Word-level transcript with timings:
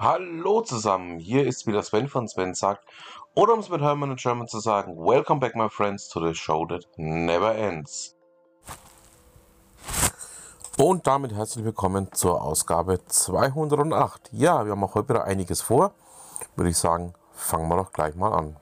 Hallo 0.00 0.60
zusammen, 0.60 1.18
hier 1.18 1.44
ist 1.44 1.66
wieder 1.66 1.82
Sven 1.82 2.06
von 2.06 2.28
Sven 2.28 2.54
sagt, 2.54 2.84
oder 3.34 3.52
um 3.52 3.58
es 3.58 3.68
mit 3.68 3.80
Hermann 3.80 4.12
und 4.12 4.20
German 4.20 4.46
zu 4.46 4.60
sagen, 4.60 4.96
Welcome 4.96 5.40
back 5.40 5.56
my 5.56 5.68
friends 5.68 6.08
to 6.08 6.24
the 6.24 6.36
show 6.36 6.64
that 6.66 6.86
never 6.96 7.52
ends. 7.52 8.14
Und 10.76 11.04
damit 11.08 11.32
herzlich 11.32 11.64
willkommen 11.64 12.12
zur 12.12 12.40
Ausgabe 12.40 13.04
208. 13.06 14.28
Ja, 14.30 14.64
wir 14.64 14.70
haben 14.70 14.84
auch 14.84 14.94
heute 14.94 15.08
wieder 15.08 15.24
einiges 15.24 15.62
vor. 15.62 15.90
Würde 16.54 16.70
ich 16.70 16.78
sagen, 16.78 17.14
fangen 17.32 17.68
wir 17.68 17.76
doch 17.76 17.92
gleich 17.92 18.14
mal 18.14 18.32
an. 18.32 18.56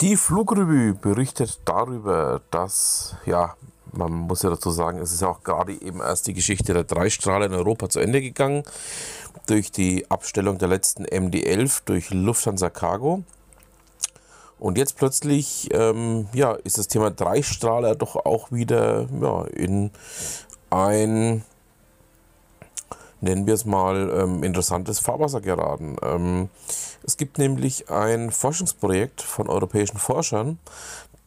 Die 0.00 0.16
Flugrevue 0.16 0.94
berichtet 0.94 1.60
darüber, 1.66 2.40
dass 2.50 3.16
ja, 3.26 3.54
man 3.96 4.12
muss 4.12 4.42
ja 4.42 4.50
dazu 4.50 4.70
sagen, 4.70 4.98
es 4.98 5.12
ist 5.12 5.22
ja 5.22 5.28
auch 5.28 5.42
gerade 5.42 5.72
eben 5.72 6.00
erst 6.00 6.26
die 6.26 6.34
Geschichte 6.34 6.72
der 6.72 6.84
Dreistrahler 6.84 7.46
in 7.46 7.54
Europa 7.54 7.88
zu 7.88 8.00
Ende 8.00 8.20
gegangen. 8.20 8.64
Durch 9.46 9.70
die 9.70 10.10
Abstellung 10.10 10.58
der 10.58 10.68
letzten 10.68 11.04
MD-11 11.04 11.82
durch 11.84 12.10
Lufthansa 12.10 12.70
Cargo. 12.70 13.22
Und 14.58 14.78
jetzt 14.78 14.96
plötzlich 14.96 15.68
ähm, 15.72 16.28
ja, 16.32 16.52
ist 16.52 16.78
das 16.78 16.88
Thema 16.88 17.10
Dreistrahler 17.10 17.94
doch 17.94 18.16
auch 18.16 18.50
wieder 18.52 19.06
ja, 19.20 19.44
in 19.46 19.90
ein, 20.70 21.44
nennen 23.20 23.46
wir 23.46 23.54
es 23.54 23.64
mal, 23.64 24.10
ähm, 24.16 24.42
interessantes 24.42 25.00
Fahrwasser 25.00 25.40
geraten. 25.40 25.96
Ähm, 26.02 26.48
es 27.02 27.16
gibt 27.16 27.38
nämlich 27.38 27.90
ein 27.90 28.30
Forschungsprojekt 28.30 29.20
von 29.20 29.48
europäischen 29.48 29.98
Forschern, 29.98 30.58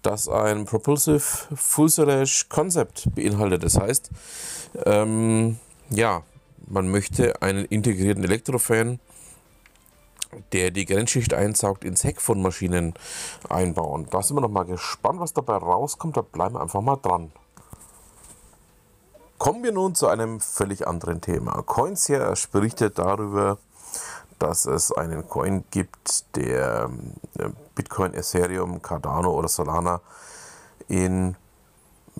das 0.07 0.29
ein 0.29 0.65
Propulsive 0.65 1.19
Fuselage 1.53 2.45
Concept 2.47 3.13
beinhaltet. 3.13 3.63
Das 3.63 3.77
heißt, 3.77 4.09
ähm, 4.85 5.59
ja, 5.89 6.23
man 6.65 6.89
möchte 6.89 7.41
einen 7.41 7.65
integrierten 7.65 8.23
Elektrofan, 8.23 8.99
der 10.53 10.71
die 10.71 10.85
Grenzschicht 10.85 11.33
einsaugt, 11.33 11.83
ins 11.83 12.03
Heck 12.03 12.21
von 12.21 12.41
Maschinen 12.41 12.93
einbauen. 13.49 14.07
Da 14.09 14.23
sind 14.23 14.37
wir 14.37 14.41
noch 14.41 14.49
mal 14.49 14.63
gespannt, 14.63 15.19
was 15.19 15.33
dabei 15.33 15.57
rauskommt. 15.57 16.15
Da 16.15 16.21
bleiben 16.21 16.55
wir 16.55 16.61
einfach 16.61 16.81
mal 16.81 16.97
dran. 16.97 17.31
Kommen 19.37 19.63
wir 19.63 19.71
nun 19.71 19.93
zu 19.93 20.07
einem 20.07 20.39
völlig 20.39 20.87
anderen 20.87 21.21
Thema. 21.21 21.61
Coinshares 21.63 22.47
berichtet 22.47 22.97
darüber, 22.97 23.57
dass 24.39 24.65
es 24.65 24.91
einen 24.91 25.27
Coin 25.27 25.63
gibt, 25.71 26.35
der 26.35 26.89
äh, 27.37 27.49
Bitcoin, 27.75 28.13
Ethereum, 28.13 28.81
Cardano 28.81 29.31
oder 29.31 29.47
Solana 29.47 30.01
in 30.87 31.35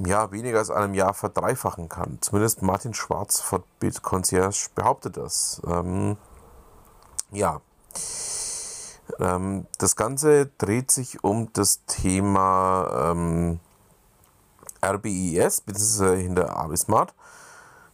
ja, 0.05 0.31
weniger 0.31 0.59
als 0.59 0.69
einem 0.69 0.93
Jahr 0.93 1.13
verdreifachen 1.13 1.89
kann. 1.89 2.19
Zumindest 2.21 2.61
Martin 2.61 2.93
Schwarz 2.93 3.39
von 3.39 3.63
Bitconcierge 3.79 4.67
behauptet 4.75 5.17
das. 5.17 5.61
Ähm, 5.67 6.17
ja. 7.31 7.61
Ähm, 9.19 9.65
das 9.77 9.95
Ganze 9.95 10.47
dreht 10.57 10.91
sich 10.91 11.23
um 11.23 11.51
das 11.53 11.85
Thema 11.85 13.11
ähm, 13.11 13.59
RBIS, 14.85 15.61
beziehungsweise 15.61 16.15
hinter 16.15 16.57
Avismart. 16.57 17.13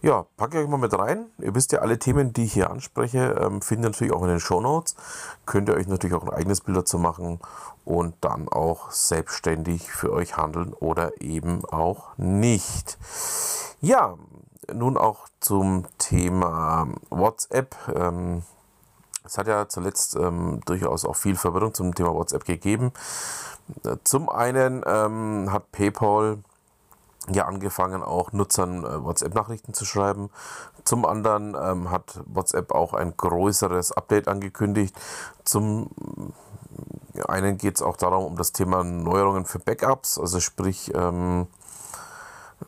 Ja, 0.03 0.25
packe 0.35 0.57
ich 0.57 0.65
euch 0.65 0.69
mal 0.69 0.75
mit 0.75 0.93
rein. 0.99 1.27
Ihr 1.37 1.55
wisst 1.55 1.71
ja, 1.71 1.79
alle 1.79 1.97
Themen, 1.97 2.33
die 2.33 2.43
ich 2.43 2.51
hier 2.51 2.69
anspreche, 2.69 3.37
ähm, 3.39 3.61
findet 3.61 3.85
ihr 3.85 3.89
natürlich 3.91 4.13
auch 4.13 4.23
in 4.23 4.27
den 4.27 4.41
Show 4.41 4.59
Notes. 4.59 4.97
Könnt 5.45 5.69
ihr 5.69 5.75
euch 5.75 5.87
natürlich 5.87 6.13
auch 6.13 6.23
ein 6.23 6.33
eigenes 6.33 6.59
Bild 6.59 6.77
dazu 6.77 6.97
machen 6.97 7.39
und 7.85 8.13
dann 8.19 8.49
auch 8.49 8.91
selbstständig 8.91 9.89
für 9.89 10.11
euch 10.11 10.35
handeln 10.35 10.73
oder 10.73 11.21
eben 11.21 11.63
auch 11.63 12.17
nicht. 12.17 12.97
Ja, 13.79 14.15
nun 14.73 14.97
auch 14.97 15.29
zum 15.39 15.85
Thema 15.99 16.89
WhatsApp. 17.09 17.73
Ähm, 17.95 18.43
es 19.23 19.37
hat 19.37 19.47
ja 19.47 19.69
zuletzt 19.69 20.17
ähm, 20.17 20.59
durchaus 20.65 21.05
auch 21.05 21.15
viel 21.15 21.37
Verwirrung 21.37 21.73
zum 21.73 21.95
Thema 21.95 22.13
WhatsApp 22.13 22.43
gegeben. 22.43 22.91
Zum 24.03 24.27
einen 24.27 24.83
ähm, 24.85 25.49
hat 25.49 25.71
PayPal 25.71 26.39
ja 27.31 27.45
angefangen, 27.45 28.03
auch 28.03 28.31
Nutzern 28.31 28.83
äh, 28.83 29.03
WhatsApp-Nachrichten 29.03 29.73
zu 29.73 29.85
schreiben. 29.85 30.29
Zum 30.83 31.05
anderen 31.05 31.55
ähm, 31.59 31.91
hat 31.91 32.19
WhatsApp 32.25 32.71
auch 32.71 32.93
ein 32.93 33.15
größeres 33.15 33.93
Update 33.93 34.27
angekündigt. 34.27 34.95
Zum 35.45 35.89
einen 37.27 37.57
geht 37.57 37.75
es 37.75 37.81
auch 37.81 37.97
darum, 37.97 38.25
um 38.25 38.35
das 38.37 38.51
Thema 38.51 38.83
Neuerungen 38.83 39.45
für 39.45 39.59
Backups, 39.59 40.19
also 40.19 40.39
sprich, 40.39 40.91
ähm, 40.95 41.47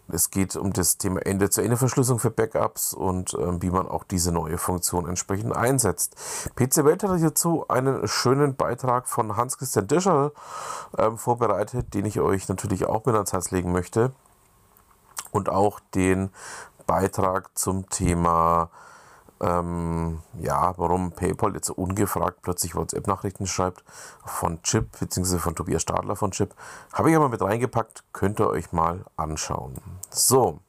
es 0.09 0.29
geht 0.29 0.55
um 0.55 0.73
das 0.73 0.97
Thema 0.97 1.25
Ende-zu-Ende-Verschlüsselung 1.25 2.19
für 2.19 2.29
Backups 2.29 2.93
und 2.93 3.33
ähm, 3.39 3.61
wie 3.61 3.69
man 3.69 3.87
auch 3.87 4.03
diese 4.03 4.31
neue 4.31 4.57
Funktion 4.57 5.07
entsprechend 5.07 5.55
einsetzt. 5.55 6.15
PC 6.55 6.83
Welt 6.83 7.03
hat 7.03 7.17
hierzu 7.17 7.65
einen 7.69 8.07
schönen 8.07 8.55
Beitrag 8.55 9.07
von 9.07 9.37
Hans-Christian 9.37 9.87
Discher 9.87 10.31
ähm, 10.97 11.17
vorbereitet, 11.17 11.93
den 11.93 12.05
ich 12.05 12.19
euch 12.19 12.49
natürlich 12.49 12.85
auch 12.85 13.05
mit 13.05 13.15
ans 13.15 13.33
Herz 13.33 13.51
legen 13.51 13.71
möchte 13.71 14.11
und 15.35 15.49
auch 15.49 15.79
den 15.93 16.29
Beitrag 16.87 17.57
zum 17.57 17.89
Thema, 17.89 18.69
ähm, 19.41 20.21
ja, 20.39 20.73
warum 20.77 21.11
PayPal 21.11 21.53
jetzt 21.55 21.69
ungefragt 21.69 22.41
plötzlich 22.41 22.75
WhatsApp-Nachrichten 22.75 23.47
schreibt 23.47 23.83
von 24.25 24.61
Chip, 24.63 24.97
beziehungsweise 24.99 25.39
von 25.39 25.55
Tobias 25.55 25.81
Stadler 25.81 26.15
von 26.15 26.31
Chip. 26.31 26.55
Habe 26.93 27.09
ich 27.09 27.15
aber 27.15 27.29
mit 27.29 27.41
reingepackt, 27.41 28.03
könnt 28.13 28.39
ihr 28.39 28.49
euch 28.49 28.71
mal 28.71 29.03
anschauen. 29.17 29.75
So, 30.09 30.59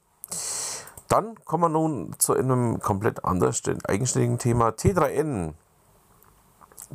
dann 1.09 1.37
kommen 1.45 1.65
wir 1.65 1.69
nun 1.69 2.15
zu 2.19 2.35
einem 2.35 2.81
komplett 2.81 3.25
anders 3.25 3.63
eigenständigen 3.87 4.39
Thema. 4.39 4.71
T3N, 4.71 5.55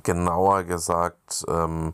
genauer 0.03 0.63
gesagt, 0.63 1.45
ähm, 1.47 1.93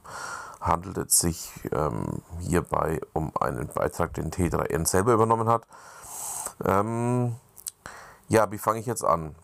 handelt 0.60 0.98
es 0.98 1.20
sich 1.20 1.52
ähm, 1.72 2.22
hierbei 2.40 3.02
um 3.14 3.32
einen 3.40 3.68
Beitrag, 3.68 4.14
den 4.14 4.32
T3N 4.32 4.86
selber 4.86 5.14
übernommen 5.14 5.48
hat. 5.48 5.64
Ähm, 6.64 7.36
ja, 8.28 8.52
wie 8.52 8.58
fange 8.58 8.80
ich 8.80 8.86
jetzt 8.86 9.04
an? 9.04 9.36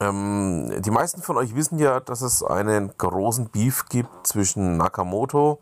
Ähm, 0.00 0.82
die 0.82 0.90
meisten 0.90 1.22
von 1.22 1.36
euch 1.36 1.54
wissen 1.54 1.78
ja, 1.78 2.00
dass 2.00 2.20
es 2.20 2.42
einen 2.42 2.96
großen 2.96 3.48
Beef 3.48 3.88
gibt 3.88 4.26
zwischen 4.26 4.76
Nakamoto 4.76 5.60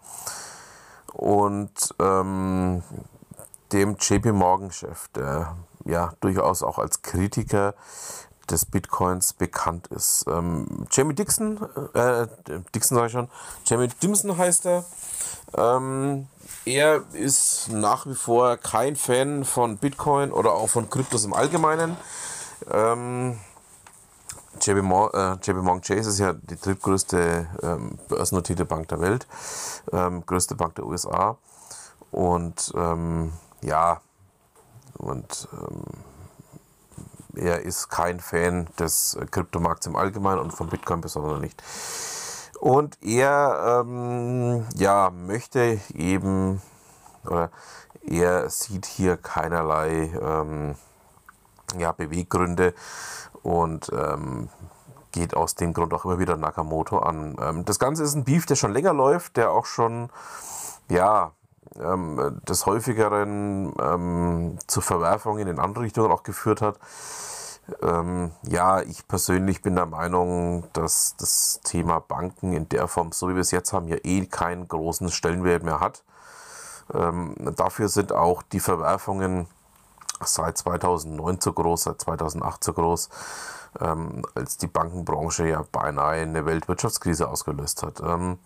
und 1.13 1.95
ähm, 2.01 2.83
dem 3.73 3.97
JP 3.99 4.33
Morgan-Chef, 4.33 5.09
der 5.09 5.57
ja 5.85 6.13
durchaus 6.21 6.63
auch 6.63 6.79
als 6.79 7.03
Kritiker 7.03 7.75
des 8.51 8.65
Bitcoins 8.65 9.33
bekannt 9.33 9.87
ist. 9.89 10.25
Ähm, 10.29 10.87
Jamie 10.91 11.15
Dixon, 11.15 11.59
äh, 11.95 12.27
Dixon 12.75 12.97
sage 12.97 13.07
ich 13.07 13.13
schon, 13.13 13.29
Jamie 13.65 13.89
Dimson 13.89 14.37
heißt 14.37 14.67
er. 14.67 14.85
Ähm, 15.57 16.29
er 16.65 17.03
ist 17.13 17.69
nach 17.71 18.07
wie 18.07 18.15
vor 18.15 18.57
kein 18.57 18.97
Fan 18.97 19.45
von 19.45 19.77
Bitcoin 19.77 20.33
oder 20.33 20.53
auch 20.53 20.69
von 20.69 20.89
Kryptos 20.89 21.25
im 21.25 21.35
Allgemeinen. 21.35 21.97
Ähm, 22.71 23.39
JP, 24.61 24.83
Morgan, 24.83 25.39
äh, 25.39 25.45
JP 25.45 25.63
Morgan 25.63 25.83
Chase 25.83 26.09
ist 26.09 26.19
ja 26.19 26.33
die 26.33 26.57
drittgrößte 26.57 27.47
ähm, 27.63 27.99
börsennotierte 28.09 28.65
Bank 28.65 28.89
der 28.89 29.01
Welt, 29.01 29.27
ähm, 29.93 30.25
größte 30.25 30.55
Bank 30.55 30.77
der 30.77 30.87
USA. 30.87 31.37
Und 32.11 32.73
ähm, 32.77 33.33
ja, 33.63 34.01
und 34.97 35.49
ähm, 35.53 35.83
er 37.37 37.63
ist 37.63 37.89
kein 37.89 38.21
Fan 38.21 38.69
des 38.79 39.19
Kryptomarkts 39.31 39.87
im 39.87 39.97
Allgemeinen 39.97 40.41
und 40.41 40.53
von 40.53 40.69
Bitcoin 40.69 41.01
besonders 41.01 41.41
nicht. 41.41 41.63
Und 42.61 42.97
er 43.03 43.83
ähm, 43.85 44.67
ja, 44.75 45.11
möchte 45.11 45.81
eben, 45.95 46.63
oder 47.27 47.51
er 48.03 48.49
sieht 48.51 48.87
hier 48.87 49.17
keinerlei 49.17 50.11
ähm, 50.21 50.75
ja, 51.79 51.93
Beweggründe 51.93 52.75
und 53.43 53.91
ähm, 53.93 54.49
geht 55.13 55.37
aus 55.37 55.55
dem 55.55 55.73
Grund 55.73 55.93
auch 55.95 56.05
immer 56.05 56.19
wieder 56.19 56.37
Nakamoto 56.37 56.99
an. 56.99 57.37
Ähm, 57.41 57.65
das 57.65 57.79
Ganze 57.79 58.03
ist 58.03 58.15
ein 58.15 58.25
Beef, 58.25 58.47
der 58.47 58.57
schon 58.57 58.73
länger 58.73 58.95
läuft, 58.95 59.37
der 59.37 59.51
auch 59.51 59.67
schon 59.67 60.11
ja, 60.89 61.33
ähm, 61.81 62.41
des 62.49 62.67
häufigeren 62.67 63.73
ähm, 63.81 64.59
zu 64.67 64.81
Verwerfungen 64.81 65.47
in 65.49 65.59
andere 65.59 65.85
Richtungen 65.85 66.11
auch 66.11 66.23
geführt 66.23 66.61
hat. 66.61 66.79
Ähm, 67.83 68.33
ja, 68.43 68.83
ich 68.83 69.09
persönlich 69.09 69.63
bin 69.63 69.75
der 69.75 69.87
Meinung, 69.87 70.65
dass 70.75 71.17
das 71.17 71.61
Thema 71.65 72.01
Banken 72.01 72.53
in 72.53 72.69
der 72.69 72.89
Form, 72.89 73.13
so 73.13 73.29
wie 73.29 73.35
wir 73.35 73.41
es 73.41 73.51
jetzt 73.51 73.73
haben, 73.73 73.89
ja 73.89 73.97
eh 74.03 74.27
keinen 74.27 74.69
großen 74.69 75.11
Stellenwert 75.11 75.63
mehr 75.63 75.81
hat. 75.81 76.03
Ähm, 76.93 77.35
dafür 77.57 77.89
sind 77.89 78.13
auch 78.13 78.43
die 78.43 78.61
Verwerfungen 78.61 79.47
seit 80.21 80.59
2009 80.59 81.41
so 81.41 81.53
groß, 81.53 81.85
seit 81.85 82.01
2008 82.01 82.65
so 82.65 82.73
groß, 82.75 83.09
ähm, 83.81 84.23
als 84.35 84.59
die 84.59 84.67
Bankenbranche 84.67 85.49
ja 85.49 85.65
beinahe 85.73 86.23
eine 86.23 86.45
Weltwirtschaftskrise 86.45 87.29
ausgelöst 87.29 87.83
hat. 87.83 88.01
Ähm, 88.01 88.39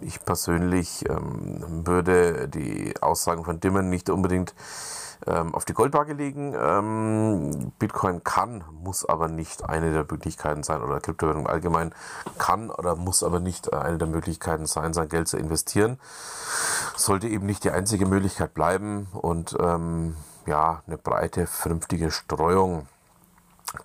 ich 0.00 0.24
persönlich 0.24 1.08
ähm, 1.08 1.86
würde 1.86 2.48
die 2.48 2.94
Aussagen 3.00 3.44
von 3.44 3.60
Dimmen 3.60 3.88
nicht 3.90 4.10
unbedingt 4.10 4.54
ähm, 5.26 5.54
auf 5.54 5.64
die 5.64 5.74
Goldwaage 5.74 6.14
legen. 6.14 6.54
Ähm, 6.58 7.72
Bitcoin 7.78 8.22
kann, 8.24 8.64
muss 8.82 9.04
aber 9.04 9.28
nicht 9.28 9.68
eine 9.68 9.92
der 9.92 10.06
Möglichkeiten 10.10 10.62
sein, 10.62 10.82
oder 10.82 11.00
Kryptowährung 11.00 11.46
allgemein 11.46 11.94
kann 12.38 12.70
oder 12.70 12.94
muss 12.94 13.22
aber 13.22 13.40
nicht 13.40 13.72
eine 13.72 13.98
der 13.98 14.08
Möglichkeiten 14.08 14.66
sein, 14.66 14.92
sein 14.92 15.08
Geld 15.08 15.28
zu 15.28 15.36
investieren. 15.36 15.98
Sollte 16.96 17.28
eben 17.28 17.46
nicht 17.46 17.64
die 17.64 17.70
einzige 17.70 18.06
Möglichkeit 18.06 18.54
bleiben 18.54 19.08
und 19.12 19.56
ähm, 19.60 20.16
ja, 20.46 20.82
eine 20.86 20.98
breite, 20.98 21.46
vernünftige 21.46 22.10
Streuung 22.10 22.86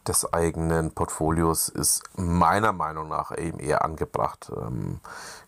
des 0.08 0.32
eigenen 0.34 0.92
Portfolios 0.92 1.70
ist 1.70 2.04
meiner 2.16 2.72
Meinung 2.72 3.10
nach 3.10 3.38
eben 3.38 3.60
eher 3.60 3.84
angebracht. 3.84 4.52
Ähm, 4.56 5.00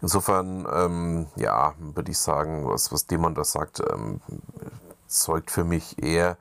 insofern, 0.01 0.67
ähm, 0.71 1.27
ja, 1.35 1.73
würde 1.79 2.11
ich 2.11 2.19
sagen, 2.19 2.67
was, 2.67 2.91
was 2.91 3.05
Demon 3.05 3.35
da 3.35 3.43
sagt, 3.43 3.79
ähm, 3.79 4.21
zeugt 5.07 5.51
für 5.51 5.63
mich 5.63 6.01
eher 6.03 6.37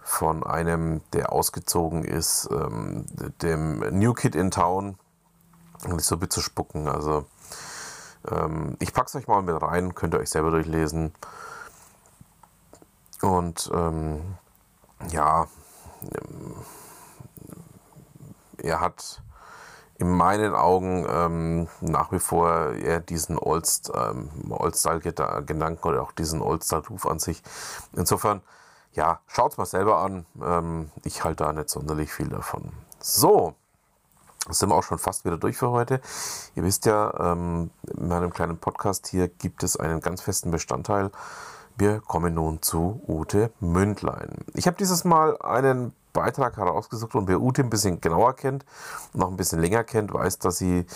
von 0.00 0.44
einem, 0.44 1.00
der 1.12 1.32
ausgezogen 1.32 2.04
ist, 2.04 2.48
dem 3.42 3.80
New 3.98 4.14
Kid 4.14 4.36
in 4.36 4.52
Town, 4.52 4.96
nicht 5.88 6.04
so 6.04 6.16
zu 6.16 6.40
spucken. 6.40 6.86
Also 6.86 7.24
ich 8.78 8.92
pack's 8.92 9.16
euch 9.16 9.26
mal 9.26 9.42
mit 9.42 9.60
rein, 9.60 9.96
könnt 9.96 10.14
ihr 10.14 10.20
euch 10.20 10.30
selber 10.30 10.52
durchlesen. 10.52 11.12
Und 13.20 13.68
ähm, 13.74 14.36
ja, 15.10 15.48
er 18.66 18.80
hat 18.80 19.22
in 19.98 20.10
meinen 20.10 20.54
Augen 20.54 21.06
ähm, 21.08 21.68
nach 21.80 22.12
wie 22.12 22.18
vor 22.18 22.72
eher 22.72 23.00
diesen 23.00 23.38
Old-Style-Gedanken 23.38 25.80
ähm, 25.82 25.90
oder 25.90 26.02
auch 26.02 26.12
diesen 26.12 26.42
Old-Style-Ruf 26.42 27.06
an 27.06 27.18
sich. 27.18 27.42
Insofern, 27.94 28.42
ja, 28.92 29.20
schaut 29.26 29.52
es 29.52 29.58
mal 29.58 29.64
selber 29.64 29.98
an. 29.98 30.26
Ähm, 30.42 30.90
ich 31.04 31.24
halte 31.24 31.44
da 31.44 31.52
nicht 31.52 31.70
sonderlich 31.70 32.12
viel 32.12 32.28
davon. 32.28 32.72
So, 33.00 33.54
sind 34.50 34.68
wir 34.68 34.74
auch 34.74 34.82
schon 34.82 34.98
fast 34.98 35.24
wieder 35.24 35.38
durch 35.38 35.56
für 35.56 35.70
heute. 35.70 36.00
Ihr 36.54 36.62
wisst 36.62 36.84
ja, 36.86 37.32
ähm, 37.32 37.70
in 37.96 38.08
meinem 38.08 38.32
kleinen 38.32 38.58
Podcast 38.58 39.06
hier 39.08 39.28
gibt 39.28 39.62
es 39.62 39.78
einen 39.78 40.00
ganz 40.00 40.20
festen 40.20 40.50
Bestandteil. 40.50 41.10
Wir 41.76 42.00
kommen 42.00 42.34
nun 42.34 42.62
zu 42.62 43.02
Ute 43.06 43.52
Mündlein. 43.60 44.44
Ich 44.54 44.66
habe 44.66 44.78
dieses 44.78 45.04
Mal 45.04 45.36
einen 45.42 45.92
Beitrag 46.14 46.56
herausgesucht 46.56 47.14
und 47.14 47.28
wer 47.28 47.42
Ute 47.42 47.62
ein 47.62 47.68
bisschen 47.68 48.00
genauer 48.00 48.34
kennt, 48.34 48.64
noch 49.12 49.28
ein 49.28 49.36
bisschen 49.36 49.60
länger 49.60 49.84
kennt, 49.84 50.14
weiß, 50.14 50.38
dass 50.38 50.56
sie 50.56 50.86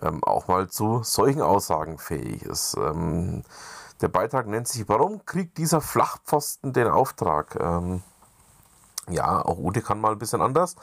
ähm, 0.00 0.24
auch 0.24 0.48
mal 0.48 0.70
zu 0.70 1.02
solchen 1.02 1.42
Aussagen 1.42 1.98
fähig 1.98 2.42
ist. 2.44 2.76
Ähm, 2.78 3.42
der 4.00 4.08
Beitrag 4.08 4.46
nennt 4.46 4.68
sich, 4.68 4.88
warum 4.88 5.26
kriegt 5.26 5.58
dieser 5.58 5.82
Flachpfosten 5.82 6.72
den 6.72 6.88
Auftrag? 6.88 7.54
Ähm, 7.60 8.02
ja, 9.10 9.44
auch 9.44 9.58
Ute 9.58 9.82
kann 9.82 10.00
mal 10.00 10.12
ein 10.12 10.18
bisschen 10.18 10.40
anders. 10.40 10.76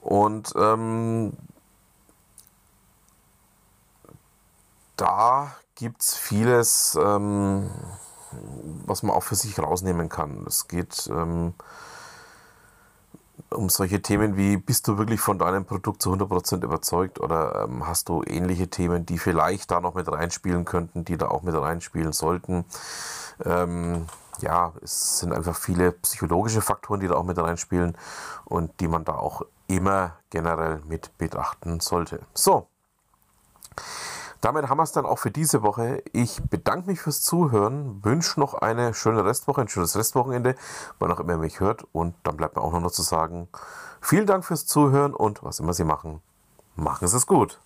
Und 0.00 0.52
ähm, 0.56 1.34
da 4.96 5.54
gibt 5.76 6.02
es 6.02 6.16
vieles, 6.16 6.98
ähm, 7.00 7.70
was 8.86 9.02
man 9.02 9.14
auch 9.14 9.22
für 9.22 9.34
sich 9.34 9.58
rausnehmen 9.58 10.08
kann. 10.08 10.44
Es 10.46 10.68
geht 10.68 11.08
ähm, 11.12 11.54
um 13.50 13.68
solche 13.68 14.02
Themen 14.02 14.36
wie, 14.36 14.56
bist 14.56 14.88
du 14.88 14.98
wirklich 14.98 15.20
von 15.20 15.38
deinem 15.38 15.64
Produkt 15.64 16.02
zu 16.02 16.12
100% 16.12 16.64
überzeugt 16.64 17.20
oder 17.20 17.64
ähm, 17.64 17.86
hast 17.86 18.08
du 18.08 18.22
ähnliche 18.26 18.68
Themen, 18.68 19.06
die 19.06 19.18
vielleicht 19.18 19.70
da 19.70 19.80
noch 19.80 19.94
mit 19.94 20.10
reinspielen 20.10 20.64
könnten, 20.64 21.04
die 21.04 21.16
da 21.16 21.28
auch 21.28 21.42
mit 21.42 21.54
reinspielen 21.54 22.12
sollten. 22.12 22.64
Ähm, 23.44 24.06
ja, 24.40 24.72
es 24.82 25.18
sind 25.18 25.32
einfach 25.32 25.56
viele 25.56 25.92
psychologische 25.92 26.62
Faktoren, 26.62 27.00
die 27.00 27.08
da 27.08 27.14
auch 27.14 27.24
mit 27.24 27.38
reinspielen 27.38 27.96
und 28.44 28.80
die 28.80 28.88
man 28.88 29.04
da 29.04 29.14
auch 29.14 29.42
immer 29.68 30.16
generell 30.30 30.80
mit 30.86 31.16
betrachten 31.18 31.80
sollte. 31.80 32.20
So, 32.34 32.66
damit 34.42 34.68
haben 34.68 34.78
wir 34.78 34.82
es 34.82 34.92
dann 34.92 35.06
auch 35.06 35.18
für 35.18 35.30
diese 35.30 35.62
Woche. 35.62 36.02
Ich 36.12 36.42
bedanke 36.42 36.90
mich 36.90 37.00
fürs 37.00 37.22
Zuhören, 37.22 38.04
wünsche 38.04 38.38
noch 38.40 38.54
eine 38.54 38.92
schöne 38.92 39.24
Restwoche, 39.24 39.62
ein 39.62 39.68
schönes 39.68 39.96
Restwochenende, 39.96 40.56
wann 40.98 41.12
auch 41.12 41.20
immer 41.20 41.34
ihr 41.34 41.38
mich 41.38 41.60
hört. 41.60 41.86
Und 41.92 42.14
dann 42.24 42.36
bleibt 42.36 42.56
mir 42.56 42.62
auch 42.62 42.78
noch 42.78 42.90
zu 42.90 43.02
sagen, 43.02 43.48
vielen 44.00 44.26
Dank 44.26 44.44
fürs 44.44 44.66
Zuhören 44.66 45.14
und 45.14 45.44
was 45.44 45.60
immer 45.60 45.72
Sie 45.72 45.84
machen, 45.84 46.20
machen 46.74 47.06
Sie 47.06 47.16
es 47.16 47.26
gut. 47.26 47.60